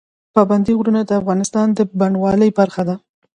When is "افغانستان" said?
1.21-1.67